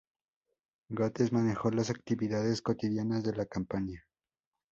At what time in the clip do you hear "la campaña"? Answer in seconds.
3.35-4.03